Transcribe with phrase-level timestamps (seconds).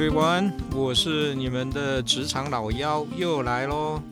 [0.00, 4.02] everyone，我是你们的职场老妖，又来喽。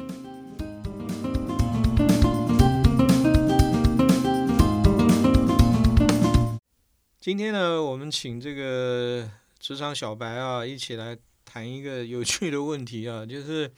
[7.18, 11.16] 今天呢，我们请这个职场小白啊，一起来
[11.46, 13.72] 谈一个有趣的问题啊， 就是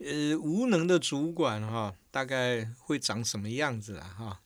[0.00, 4.14] 呃，无能的主管哈，大概会长什么样子啊？
[4.18, 4.40] 哈，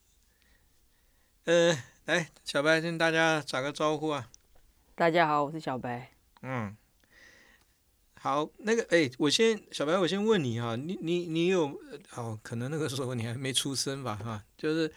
[1.43, 4.29] 呃，来，小白跟大家打个招呼啊。
[4.95, 6.20] 大家好，我是小白。
[6.43, 6.75] 嗯，
[8.15, 11.79] 好，那个，哎，我先，小白，我先问你哈，你你你有，
[12.15, 14.15] 哦，可能那个时候你还没出生吧？
[14.15, 14.91] 哈，就是，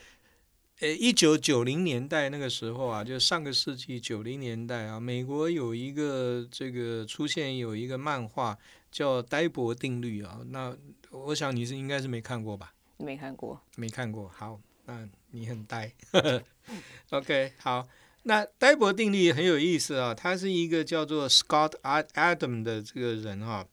[0.81, 8.59] 呃，一九九零年代那个时候啊，就上个世纪九零年代啊，美国有一个这个出现有一个漫画
[8.91, 10.77] 叫呆伯定律啊，那
[11.11, 12.73] 我想你是应该是没看过吧？
[12.97, 14.29] 没看过，没看过。
[14.29, 15.93] 好，那你很呆。
[17.11, 17.87] OK，好。
[18.27, 23.67] 那呆伯定律很有意思啊，他是一个叫做 Scott Adam 的这个人啊，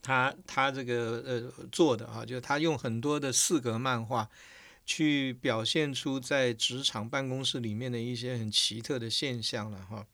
[0.00, 4.28] 他他这个呃做的啊，就他用很多的四格漫画
[4.86, 10.06] 去表现出在职场办公室里面的一些很奇特的现象了哈。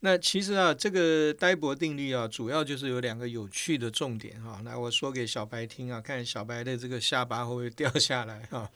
[0.00, 4.60] 那其实啊，这个呆伯定律啊，主要就是有两个有趣的重点哈。
[4.62, 8.70] 那我说给小白听啊，看小白的这个下巴会不会掉下来哈。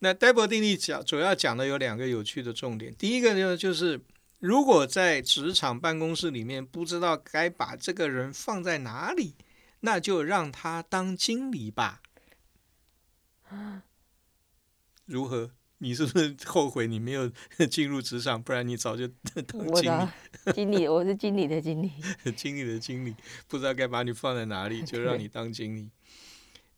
[0.00, 2.94] 那戴博定律讲主要讲的有两个有趣的重点。
[2.94, 4.00] 第一个呢，就是
[4.40, 9.34] 如果在职场办公室里面不知道该把这个人放在哪里，
[9.80, 12.02] 那就让他当经理吧。
[15.06, 15.50] 如何？
[15.78, 17.30] 你是不是 后悔你没有
[17.70, 18.42] 进入职场？
[18.42, 19.06] 不然你早就
[19.46, 20.08] 当经理。
[20.54, 21.92] 经理，我是经理的经理。
[22.36, 23.14] 经理的经理，
[23.48, 25.90] 不知道该把你放在哪里，就让你当经理。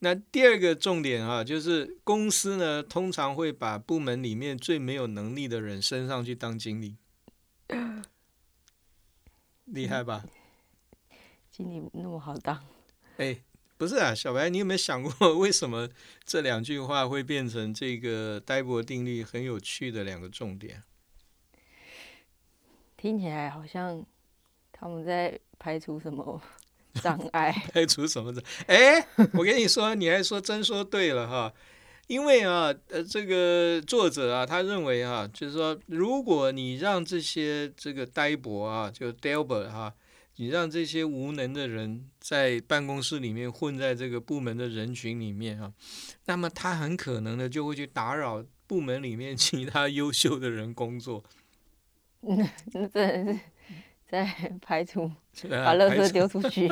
[0.00, 6.97] 那第二个重点啊，就是公司呢通常会把部门里面最没有能力的人升上去当经理，
[9.64, 10.24] 厉害吧？
[11.51, 12.62] 经理那么好当？
[13.17, 13.39] 哎，
[13.79, 15.89] 不是啊，小白，你有没有想过 为什么
[16.24, 20.83] 这两句话会变成这个呆博定律很有趣的两个重点？
[22.98, 24.05] 听起来好像
[24.70, 26.42] 他们在排除什么？
[27.02, 28.42] 障碍 排除什么的？
[28.67, 31.52] 哎，我跟你说，你还说真说对了哈，
[32.07, 39.92] 因为啊，呃，这个作者啊，他认为啊，就是说，如果你让这些这个呆博啊，就 Delbert 哈，
[40.36, 45.73] 你让这些无能的人在办公室里面混在这个部门的人群里面啊，
[46.27, 51.24] 那么他很可能呢就会去打扰部门里面其他优秀的人工作。
[52.20, 52.36] 那
[52.73, 53.40] 那真的是。
[54.08, 54.24] 在
[54.62, 55.11] 排除，
[55.50, 56.70] 把垃圾丢出去。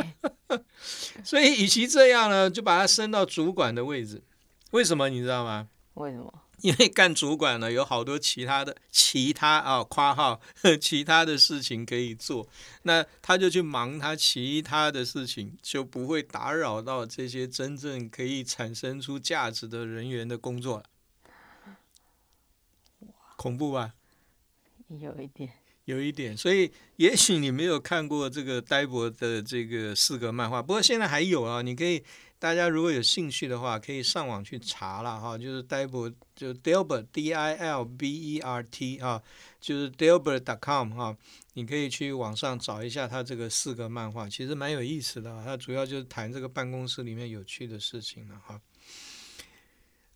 [1.24, 4.22] 所以，与其这样呢，就把他升到主管的位置。
[4.70, 5.68] 为什么你知道吗？
[5.94, 6.32] 为什么？
[6.60, 10.40] 因为干主管呢，有好多其他的、其他啊（括号）
[10.80, 12.48] 其他的事情可以做。
[12.84, 20.84] 那他就去忙他其他的事情，就不会打扰到这些真正可以产生出价值的人员的工作了。
[23.36, 23.92] 恐怖吧？
[24.88, 25.50] 有一点。
[25.84, 32.02] 有一点，所以也许你没有看过这个呆博的这个四格漫画，不过现在还有啊，你可以
[32.38, 39.22] 大家如果有兴趣的话，可以上网去查了哈，就是呆博就 Dilbert D I L B E R T 啊，
[39.60, 41.16] 就是 Dilbert.com 哈，
[41.52, 48.60] 你可以去网上找一下他这个四格漫画，其实蛮有意思的，他主要就是谈这个办公室里面有趣的事情了哈。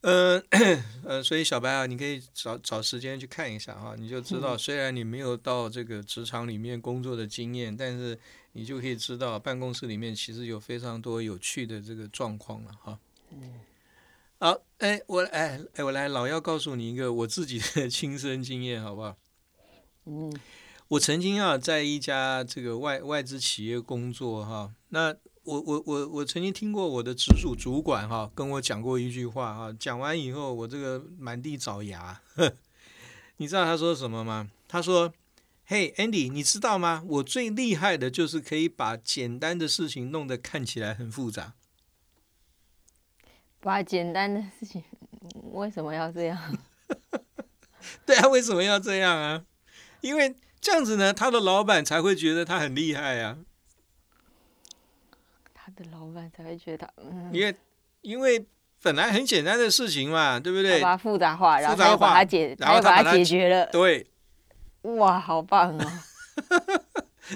[0.03, 0.41] 呃
[1.04, 8.16] 呃，所以小白啊，你可以找找时间去看一下哈，你就知道，虽然你没有到这个职场里面工作的经验，但是
[8.53, 12.98] 你就可以知道办公室里面其实有非常多有趣的这个状况了哈。
[13.32, 13.60] 嗯。
[14.38, 19.16] 好，哎，我哎哎，我来老要告诉你一个我自己的 亲身经验，好不好？
[20.06, 20.32] 嗯。
[20.88, 25.16] 我曾经啊，在一家这个外外资企业工作哈，那。
[25.48, 32.21] 我我我我曾经听过我的直属主管哈跟我讲过一句话哈，讲完以后我这个满地找牙，
[33.39, 34.50] 你知道他说什么吗？
[34.68, 35.15] 他说
[35.65, 37.03] ：“嘿，Andy，你知道吗？
[37.06, 41.54] 我最厉害的就是可以把简单的事情弄得看起来很复杂。
[43.60, 44.84] 把简单的事情
[45.53, 46.59] 为什么要这样？
[48.04, 49.47] 对啊，为什么要这样啊？
[50.03, 53.39] 因为这样子呢，他的老板才会觉得他很厉害啊。”
[55.78, 57.54] 的老板才会觉得，嗯，因为
[58.01, 58.45] 因为
[58.83, 60.80] 本来很简单的事情嘛，对不对？
[60.83, 63.66] 把它复杂化，然后把它解，然后把它解决了。
[63.66, 64.07] 对，
[64.83, 65.84] 哇，好棒哦！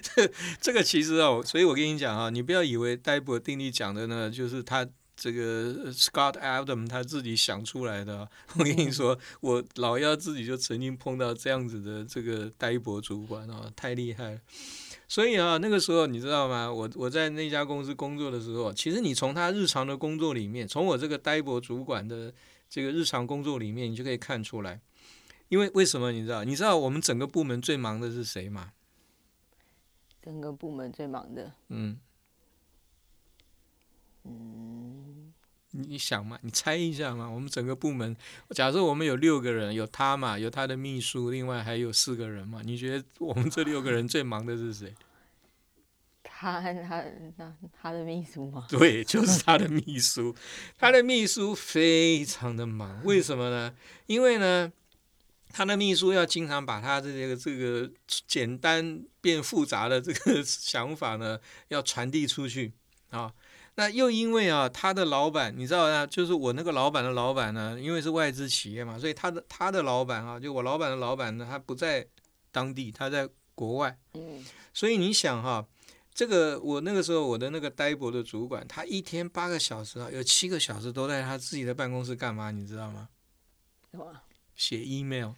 [0.00, 0.31] 这
[0.61, 8.27] 这个其实哦，所以我跟你讲啊，你不要以为戴博定律讲的呢，就是他这个 Scott Adam 他自己想出来的。
[8.59, 14.38] 我跟你说，我老幺自己就曾经碰到这样子的这个呆博主管啊，太厉害了。
[15.12, 16.73] 所以啊，那个时候你知道吗？
[16.73, 22.32] 我我在那家公司工作的时候，其实你从他日常的工作里面，从我这个呆博主管的
[22.67, 24.81] 这个日常工作里面，你就可以看出来。
[25.50, 26.44] 因为为什么你知道？
[26.44, 28.73] 你知道我们整个部门最忙的是谁吗？
[30.23, 31.99] 整个部门最忙的，嗯
[34.25, 35.12] 嗯，
[35.73, 36.39] 你想嘛？
[36.43, 37.29] 你猜一下嘛？
[37.29, 38.17] 我们整个部门，
[38.51, 42.63] 假设我们有六个人，有他嘛，有他的秘书，另外还有四个人嘛？
[42.65, 44.95] 你觉得我们这六个人最忙的是谁？
[46.23, 46.73] 他他
[47.37, 48.67] 他他的秘书吗？
[48.71, 50.35] 对，就是他的秘书。
[50.79, 53.75] 他的秘书非常的忙，为什么呢？
[54.07, 54.73] 因为呢。
[55.55, 57.93] 他的秘书要经常把他的这个这个
[58.27, 61.39] 简单变复杂的这个想法呢，
[61.69, 62.73] 要传递出去
[63.11, 63.31] 啊。
[63.75, 72.07] 那又因为啊，他的老板你知道啊，就是我那个老板的老板呢，因为是外资企业嘛，所以他的他的老板啊，就我老板的老板呢，他不在
[72.51, 73.99] 当地，他在国外。
[74.15, 74.45] 嗯。
[74.75, 75.67] 所以你想哈，
[76.15, 82.51] 这个我那个时候我的那个呆博的主管，他一天八个小时啊，有七个小时都在他自己的办公室干嘛？
[82.51, 83.09] 你知道吗？
[84.55, 85.33] 写 email，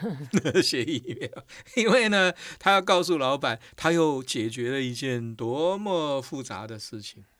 [0.62, 1.42] 写 email，
[1.76, 7.35] 因为呢，他要告诉老板，他又解决了一件多么复杂的事情啊。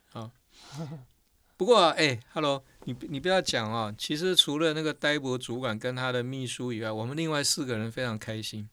[1.56, 3.94] 不过，哎，Hello，你你不要讲哦。
[3.96, 8.68] 其实除了那个呆博主管跟他的秘书以外，我们另外四个人非常开心。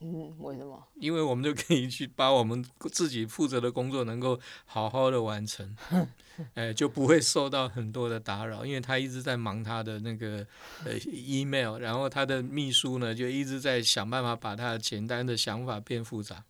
[0.00, 0.80] 嗯，为什么？
[0.94, 5.76] 因为我们就可以去把我们自己负责的工作能够好好的完成，
[6.54, 8.64] 哎，就不会受到很多的打扰。
[8.64, 10.46] 因为他一直在忙他的那个
[10.84, 16.44] 呃 email，然后他的秘书呢就一直在想办法把他的简单的想法变复杂，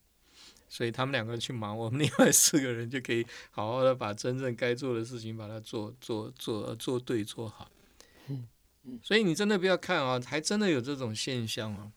[0.69, 7.70] 所以他们两个人去忙， 我们另外四个人就可以好好的把真正该做的事情把它做做做做对做好。
[9.03, 11.93] 所以你真的不要看啊，还真的有这种现象啊。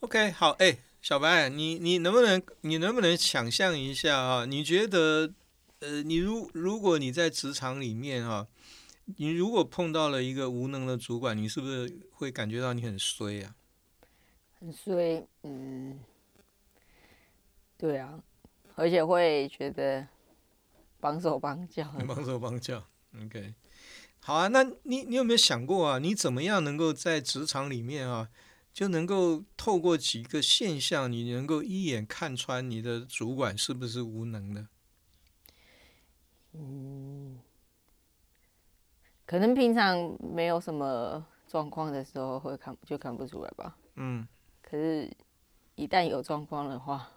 [0.00, 4.44] OK，好，哎，小白，你你能不能你能不能想象一下啊？
[4.46, 5.34] 你觉得，
[5.80, 8.46] 呃，你如如果你在职场里面啊，
[9.16, 13.54] 你如果碰到了一个无能的主管，你是不是会感觉到你很衰啊？
[14.58, 15.98] 很衰，嗯，
[17.80, 18.22] 对啊，
[18.74, 20.06] 而且会觉得
[21.00, 21.90] 绑手绑脚。
[22.06, 22.84] 绑手绑脚
[23.24, 23.54] ，OK，
[24.20, 25.98] 好啊，那你你有没有想过啊？
[25.98, 28.28] 你怎么样能够在职场里面啊？
[28.70, 34.68] 就能够透过几个现象，你能够一眼看穿你的主管是不是无能的。
[36.52, 37.40] 嗯，
[39.24, 43.74] 可能平常没有什么状况的时候会看就看不出来吧。
[43.96, 44.28] 嗯。
[44.60, 45.10] 可是，
[45.76, 47.10] 一旦有状况的话，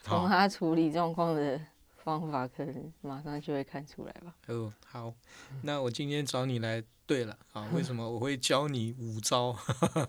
[0.00, 1.60] 从他处理状况的
[2.04, 4.34] 方法，可能马上就会看出来吧。
[4.48, 5.14] 哦，好，
[5.62, 6.82] 那我今天找你来。
[7.10, 9.52] 对了啊， 为什么我会教你五招？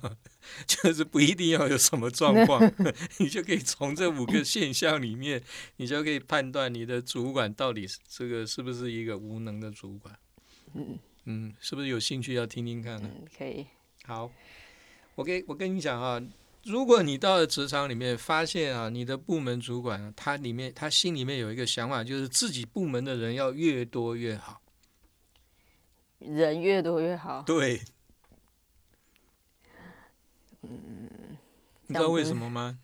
[0.68, 2.62] 就是不一定要有什么状况，
[3.18, 5.42] 你就可以从这五个现象里面，
[5.78, 10.16] 你就可以判断你的主管到底是这个是不是一个无能的主管。
[10.76, 13.10] 嗯嗯，是不是有兴趣要听听看呢？
[13.36, 13.66] 可以。
[14.04, 14.30] 好，
[15.16, 16.22] 我跟我跟你讲啊，
[16.64, 24.62] 如果你到了职场里面发现啊，你的部门主管他里面他心里面有一个想法，就是自己部门的人要越多越好。
[26.20, 27.42] 人越多越好。
[27.44, 27.82] 对。
[30.62, 31.10] 嗯，
[31.88, 32.78] 你知道为什么吗？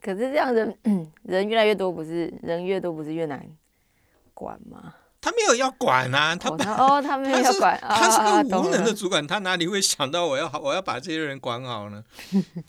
[0.00, 0.78] 可是这样人
[1.24, 3.44] 人越来越多，不是人越多不是越难
[4.34, 4.94] 管吗？
[5.54, 12.02] 要管啊，他哦，他没有要管，他是个无能的主管，他哪里会想到我要好，我要把这些人管好呢？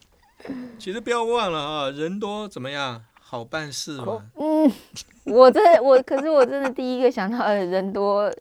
[0.77, 3.03] 其实不要忘了啊，人多怎么样？
[3.19, 4.23] 好办事嘛。
[4.39, 4.71] 嗯，
[5.25, 8.31] 我真我可是我真的第一个想到的人多。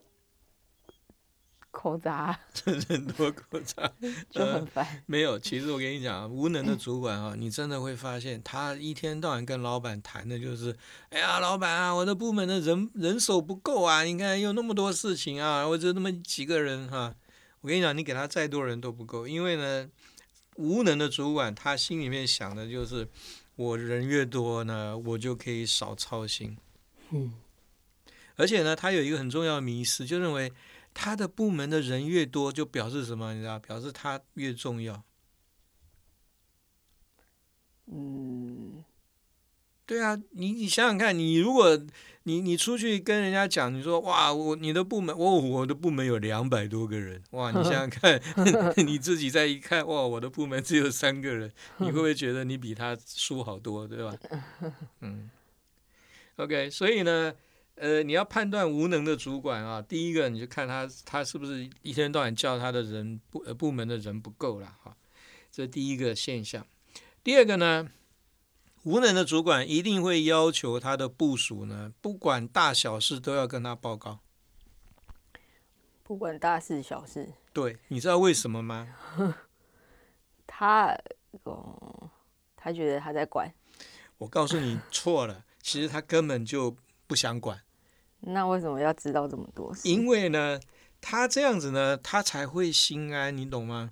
[1.77, 2.35] 口杂，
[2.89, 3.91] 很多口杂
[4.31, 5.03] 就很烦。
[5.05, 10.75] 没有，其实我跟你讲，无能的主管啊，你真的会发现，他一天到晚跟老板谈的就是，
[11.09, 17.13] 哎呀，老板啊，我的部门的人人手不够啊，你看有那么多事情啊，我就那么几个人哈。
[17.61, 19.87] 我跟你讲，你给他再多人都不够，因为呢，
[20.55, 23.07] 无能的主管他心里面想的就是，
[23.55, 26.57] 我人越多呢，我就可以少操心。
[27.11, 27.33] 嗯，
[28.35, 30.51] 而且呢，他有一个很重要的迷思，就认为。
[30.99, 33.35] 他的部门的人越多，就表示什么？
[33.35, 35.03] 你知道，表示他越重要。
[37.85, 38.83] 嗯，
[39.85, 41.79] 对啊，你你想想看，你如果
[42.23, 48.19] 你你出去跟人家讲，你说哇，我你的部门，我我的部门有两百多个人，哇，你想想看，
[48.83, 54.17] 你自己再一看，哇，我的部门只有三个人，你会不会觉得你比他输好多，对吧？
[55.01, 55.29] 嗯
[56.37, 57.35] ，OK，所以呢。
[57.79, 64.97] 呃，你要判断无能的主管啊，第一个你就看他他是不是一天到晚叫他的人部呃部门的人不够了哈，
[65.51, 66.65] 这第一个现象。
[67.23, 67.87] 第二个呢，
[68.83, 74.19] 无能的主管一定会要求他的部署呢，不管大小事都要跟他报告。
[76.03, 77.31] 不管大事小事。
[77.53, 78.87] 对，你知道为什么吗？
[80.47, 80.97] 他
[81.43, 82.09] 哦，
[82.55, 83.53] 他觉得他在管。
[84.17, 87.61] 我告诉你错了，其实他根本就不想管。
[88.21, 89.75] 那为什么要知道这么多？
[89.83, 90.59] 因为呢，
[90.99, 93.91] 他这样子呢，他才会心安，你懂吗？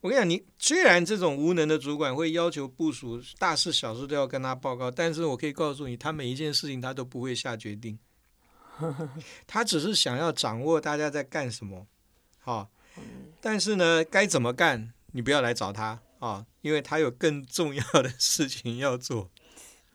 [0.00, 7.98] 我跟你讲，你虽然这种无能的主管会要求部署大事小事都要跟他报告，但是我可以告诉你，他每一件事情他都不会下决定，
[9.46, 11.86] 他只是想要掌握大家在干什么，
[12.40, 12.70] 好。
[13.40, 19.30] 但是呢，该怎么干，你不要来找他啊，因为他有更重要的事情要做。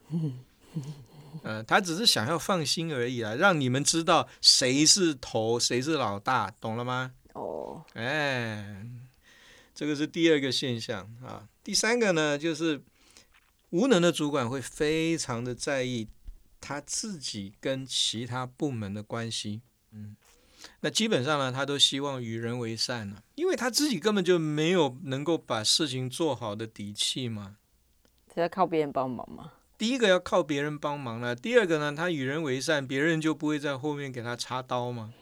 [1.43, 7.13] 嗯，他只是想要放心而已啊，让你们知道谁是头，谁是老大，懂了吗？
[7.33, 8.85] 哦，哎，
[9.73, 11.47] 这个是第二个现象啊。
[11.63, 12.81] 第三个呢，就是
[13.69, 16.07] 无能的主管会非常的在意
[16.59, 19.61] 他自己跟其他部门的关系。
[19.91, 20.15] 嗯。
[20.81, 27.57] 那基本上呢，他都希望与人为善呢，因为他自己根本就没有能够把事情做好的底气嘛。
[28.33, 29.53] 是要靠别人帮忙吗？
[29.77, 35.13] 第一个要靠别人帮忙了，第二个呢，他与人为善，别人就不会在后面给他插刀嘛。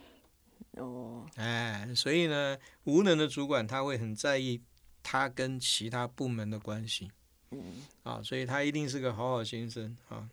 [0.72, 4.62] 哦，哎，所以呢，无能的主管他会很在意
[5.02, 7.10] 他跟其他部门的关系。
[7.50, 10.28] 嗯，啊，所以他一定是个好好先生啊。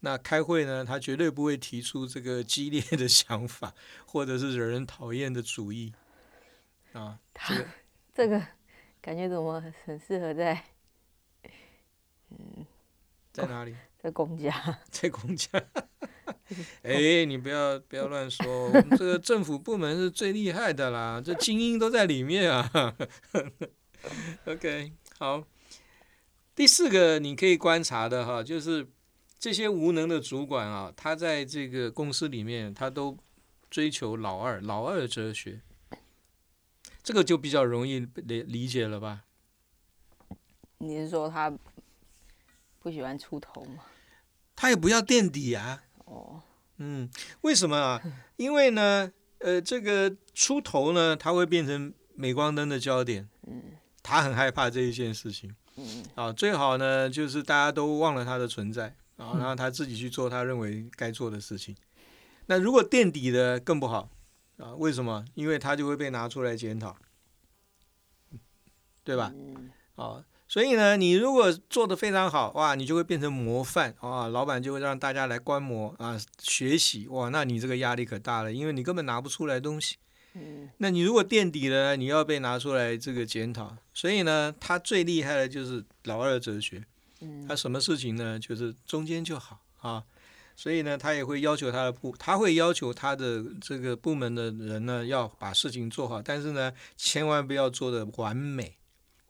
[0.00, 0.84] 那开会呢？
[0.84, 3.74] 他绝对不会提出这个激烈的想法，
[4.06, 5.92] 或者是惹人讨厌的主意
[6.92, 7.18] 啊。
[7.34, 7.54] 他
[8.14, 8.40] 这个
[9.00, 10.62] 感觉怎么很适合在嗯，
[13.38, 13.74] 在哪里？
[14.02, 14.52] 在公家，
[14.90, 15.48] 在公家。
[16.82, 22.94] 哎，你不要不要乱说，我们这个政府部门是最厉害的啦，这精英都在里面啊。
[24.46, 25.44] OK，好。
[26.54, 28.86] 第四个你可以观察的哈，就是。
[29.40, 33.16] 这些无能的主管啊，他在这个公司里面，他都
[33.70, 35.60] 追求老二，老二哲学，
[37.04, 39.22] 这个就比较容易理理解了吧？
[40.78, 41.56] 你是说他
[42.80, 43.84] 不喜欢出头嘛？
[44.56, 45.82] 他也不要垫底啊。
[46.04, 46.42] 哦，
[46.78, 47.08] 嗯，
[47.42, 48.02] 为什么啊？
[48.36, 53.28] 因为呢，呃，这个出头呢，他会变成镁光灯的焦点。
[53.46, 53.62] 嗯，
[54.02, 55.54] 他很害怕这一件事情。
[55.76, 58.94] 嗯，啊，最好呢，就是大家都忘了他的存在。
[59.16, 61.76] 啊，然后他自己去做他认为该做的事情。
[62.46, 64.08] 那如果垫底的更不好
[64.58, 64.72] 啊？
[64.74, 65.24] 为什么？
[65.34, 66.96] 因为他就会被拿出来检讨，
[69.02, 69.34] 对吧？
[69.96, 79.96] 啊，所以呢，你如果做得非常好，哇，你就会变成模范啊，老板就会让大家来观摩啊，学习哇，那你这个压力可大了，因为你根本拿不出来东西。
[80.78, 83.76] 那你如果垫底了，你要被拿出来这个检讨。
[83.92, 86.84] 所以呢，他最厉害的就是老二哲学。
[87.48, 88.38] 他什么事情呢？
[88.38, 90.04] 就是中间就好啊，
[90.54, 98.77] 所以呢，他也会要求他的部，他会要求他的这个部门的人呢，要把事情做好，但是呢，千万不要做的完美，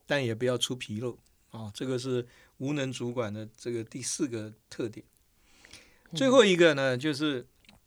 [0.09, 1.17] 但也不要出纰漏
[1.51, 1.71] 啊。
[1.73, 5.07] 这个是无能主管的这个第四个特点。
[6.15, 7.47] 最后一个呢，就是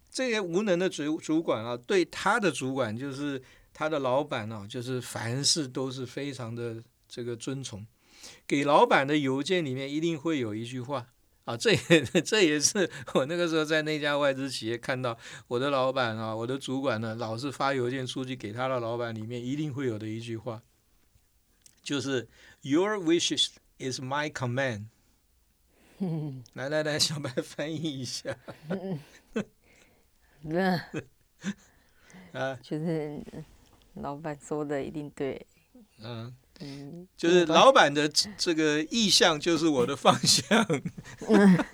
[0.09, 3.41] 这些无能的主主管啊，对他的主管，就是
[3.73, 7.85] 他的老板啊，就是凡事都是非常的这个尊崇。
[8.45, 11.07] 给老板的邮件里面一定会有一句话
[11.45, 20.61] 啊，这也这也是我那个时候在那家外资企业看到我的老板啊，我的主管呢，老是发邮件出去给他的老板，里面一定会有的一句话，
[21.81, 22.27] 就是
[22.61, 24.85] Your wishes is my command。
[26.53, 28.35] 来来来，小白翻译一下。
[30.41, 30.75] 那
[32.33, 33.21] 啊，就是
[33.95, 35.45] 老板说的一定对。
[35.99, 36.35] 嗯。
[37.17, 38.07] 就是老板的
[38.37, 40.63] 这个意向就是我的方向。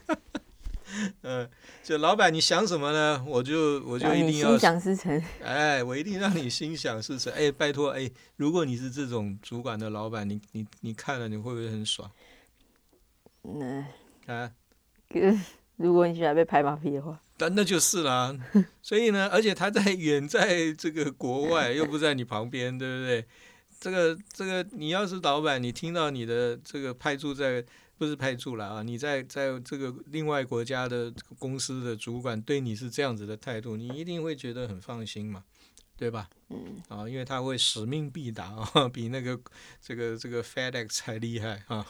[1.21, 1.49] 嗯，
[1.87, 3.23] 就老板你想什么呢？
[3.25, 5.23] 我就我就一定要心想事成。
[5.41, 7.31] 哎，我一定让你心想事成。
[7.31, 12.11] 哎，拜托，哎，如果你是这种主管的老板，你你你看了你会不会很爽？
[13.41, 13.85] 那
[14.33, 14.51] 啊，
[15.77, 18.37] 如果你喜欢被拍马屁的话，那那就是啦。
[18.83, 23.25] 所以呢，而且他在远在这个国外，又不在你旁边，对不对？
[23.79, 27.63] 这个这个，你要是老板，你听到你的这个派驻在
[27.97, 28.83] 不是派驻了啊？
[28.83, 35.43] 你在在这个另外国家的公司的主管对你是这样子的态度，你一定会觉得很放心嘛，
[35.95, 36.29] 对吧？
[36.49, 36.81] 嗯。
[36.89, 39.39] 啊，因为他会使命必达啊， 比那个
[39.81, 41.85] 这个这个 FedEx 还厉害啊。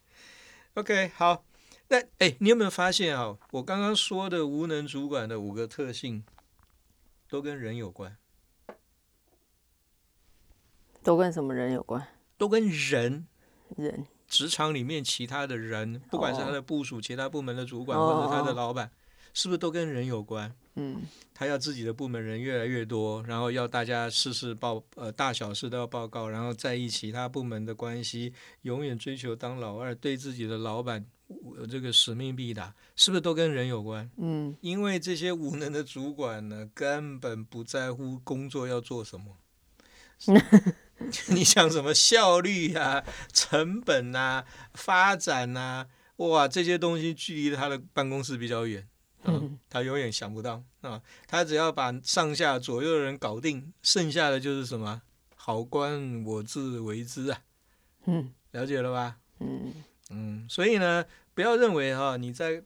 [0.74, 1.44] OK，好，
[1.88, 3.36] 那哎，你有没有发现啊？
[3.52, 6.24] 我刚刚说的无能主管的五个特性，
[7.28, 8.16] 都跟人有关。
[11.02, 12.06] 都跟什么人有关？
[12.38, 13.26] 都跟人
[13.76, 18.90] 人职场里面其他的人，不管是他的部署、其他部门的主管或者他的老板，
[19.34, 20.50] 是不是都跟人有关？
[20.76, 21.02] 嗯，
[21.34, 31.04] 他要自己的部门人越来越多，然后要大家事事报，呃，大小事都要报告，然后在意其他部门的关系，永远追求当老二，对自己的老板
[31.68, 34.10] 这个使命必达，是不是都跟人有关？
[34.16, 39.36] 嗯，因为这些无能的主管呢，根本不在乎工作要做什么。
[41.34, 44.44] 你想什么效率啊、成本啊、
[44.74, 48.86] 发展啊，哇，这些东西距离他的办公室比较远。
[49.24, 51.00] 嗯，他永远想不到啊！
[51.28, 55.00] 他只要把上下左右的人搞定，剩下的就是什么
[55.36, 57.38] 好官我自为之啊！
[58.06, 59.18] 嗯，了解了吧？
[59.38, 59.72] 嗯
[60.10, 61.04] 嗯，所以呢，
[61.34, 62.60] 不要认为哈，你在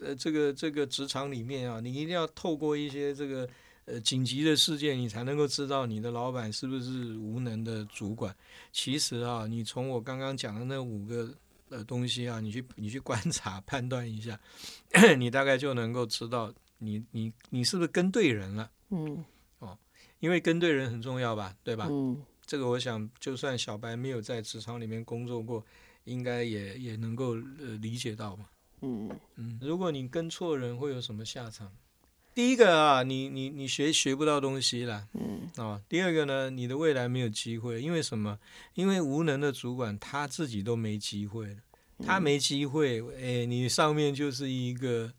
[0.00, 3.48] 呃这个这个职场里面啊，你一定要透过一些这个
[3.86, 8.34] 呃紧急的事件，你才能够知道你的老板是不是无能的主管。
[8.72, 11.34] 其实啊，你从我刚刚讲的那五个。
[11.70, 14.38] 呃东西啊，你去你去观察判断一下，
[15.18, 18.70] 你大概就能够知道你你你是不是跟对人了。
[18.90, 19.24] 嗯，
[19.58, 19.76] 哦，
[20.20, 21.88] 因为跟对人很重要吧，对吧？
[21.90, 25.64] 嗯，这个我想，就算小白没有在职场里面工作过，
[26.04, 28.50] 应该也也能够呃理解到吧。
[28.82, 31.72] 嗯嗯，如果你跟错人，会有什么下场？
[32.34, 35.80] 第一个啊，你你你学学不到东西了，嗯啊。
[35.88, 38.40] 第二个呢，你的未来没有机会，因为什么？
[38.74, 41.56] 因为无能的主管他自己都没机会了，
[42.04, 45.12] 他没机会，哎，你上面就是一个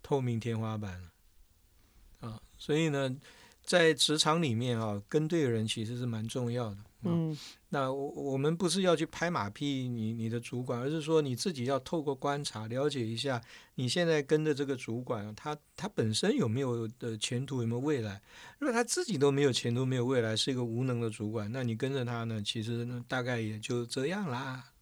[0.00, 2.40] 透明天花板了，啊。
[2.56, 3.16] 所以呢，
[3.64, 6.78] 在职场里面啊，跟对人其实是蛮重要的。
[7.10, 7.36] 嗯，
[7.70, 13.42] 那我我们不是要去拍马屁你你的主管，而是说你自己要透过观察了解一下，
[13.74, 18.22] 你现在跟的这个主管，他他本身有没有的前途，有没有未来？
[18.58, 24.72] 如果他自己都没有前途，没有未来，是一个无能的主管，那你跟着他呢，其实呢大概也就这样啦。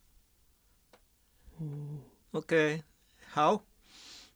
[1.59, 2.01] 嗯
[2.33, 2.83] ，OK，
[3.31, 3.70] 好。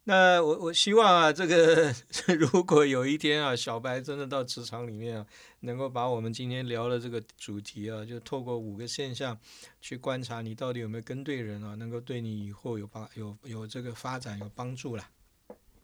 [0.07, 1.91] 那我我希望啊，这个
[2.39, 5.27] 如果有一天啊，小白真的到职场里面啊，
[5.61, 9.39] 能够把我们今天聊的这个主题啊，就透过五个现象
[9.81, 15.09] 去观察你到底有没有跟对人啊，能够对你以后有帮有有这个发展有帮助啦。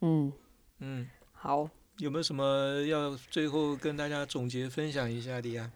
[0.01, 0.31] 嗯
[0.77, 5.71] 嗯，好，有没有什么要最后跟大家总结分享一下的呀？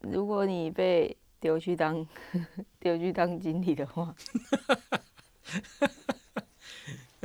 [0.00, 2.06] 如果你被丢去当
[2.80, 4.14] 丢去当经理的话。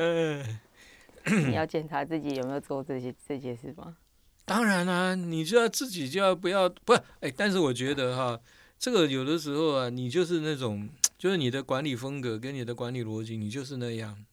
[0.01, 0.59] 嗯，
[1.49, 3.97] 你要检查自己有没有做这些这些事吗？
[4.45, 8.39] 当然啦，你就要自己就要不要不哎，但是我觉得哈，
[8.79, 14.25] 这个有的时候啊，你就是那种，就是你的管理风格跟你的管理逻辑，你就是那样，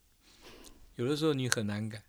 [0.94, 2.00] 有的时候你很难改。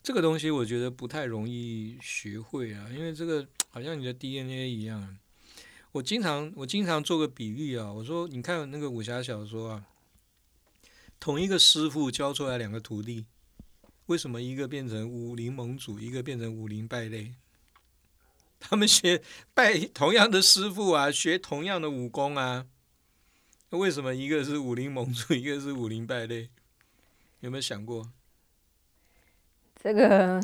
[0.00, 5.18] 这个东西我觉得不太容易学会啊，因为这个好像你的 DNA 一样。
[5.90, 9.84] 我经常我经常做个比喻啊，我说你看那个武侠小说啊。
[11.24, 13.24] 同一个师傅教出来两个徒弟，
[14.04, 17.32] 为什么一个变成武林盟主，一个变成武林败类？
[18.60, 19.22] 他们学
[19.54, 22.66] 拜同样的师傅啊，学同样的武功啊，
[23.70, 26.50] 为什么一个是武林盟主，一个是武林败类？
[27.40, 28.12] 有没有想过？
[29.82, 30.38] 这个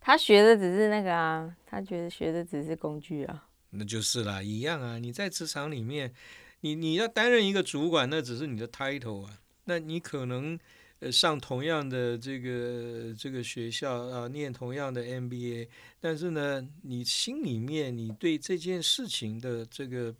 [0.00, 3.46] 他学的只是那个啊，他觉得学的只是工具啊。
[3.68, 4.98] 那就是啦，一样啊。
[4.98, 6.14] 你在职场里面，
[6.60, 9.40] 你你要担任一个主管，那只是你的 title 啊。
[9.68, 10.58] 那你可能
[11.00, 15.68] 呃上同样的这个这个学校啊，念同样的 MBA，
[16.00, 20.14] 但是呢，你心里面你对这件事情的这个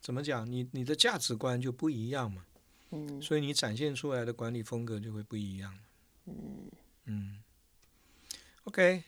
[0.00, 0.50] 怎么讲？
[0.50, 2.46] 你你的价值观就不一样嘛。
[2.92, 3.20] 嗯。
[3.20, 5.78] 所以你展现出来的管理风格就会不一样。
[6.24, 6.70] 嗯。
[7.04, 7.38] 嗯。
[8.64, 9.04] OK，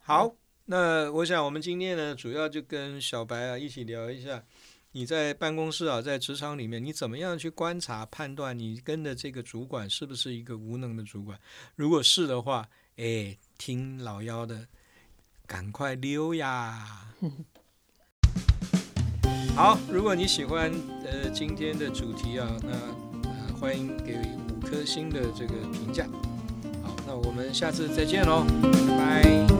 [0.00, 4.44] 好，那我想我们今天呢，主要就跟小白啊一起聊一下。
[4.94, 11.38] 你在办公室啊，在职场里面，你怎么样去观察、判断你跟的这个主管是不是一个无能的主管？
[11.76, 14.66] 如果是的话，哎，听老幺的，
[15.46, 17.06] 赶快溜呀！
[19.56, 20.70] 好，如果你喜欢
[21.04, 22.70] 呃今天的主题啊，那
[23.30, 26.06] 呃欢迎给五颗星的这个评价。
[26.82, 29.51] 好，那我们下次再见喽，拜拜。